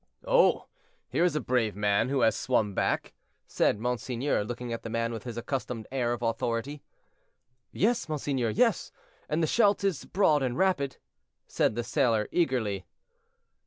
"Oh! 0.25 0.65
here 1.09 1.23
is 1.23 1.35
a 1.35 1.39
brave 1.39 1.75
man 1.75 2.09
who 2.09 2.21
has 2.21 2.35
swum 2.35 2.73
back," 2.73 3.13
said 3.45 3.77
monseigneur, 3.79 4.41
looking 4.43 4.73
at 4.73 4.81
the 4.81 4.89
man 4.89 5.13
with 5.13 5.25
his 5.25 5.37
accustomed 5.37 5.85
air 5.91 6.11
of 6.11 6.23
authority. 6.23 6.81
"Yes, 7.71 8.09
monseigneur, 8.09 8.49
yes; 8.49 8.91
and 9.29 9.43
the 9.43 9.47
Scheldt 9.47 9.83
is 9.83 10.05
broad 10.05 10.41
and 10.41 10.57
rapid," 10.57 10.97
said 11.45 11.75
the 11.75 11.83
sailor, 11.83 12.27
eagerly. 12.31 12.87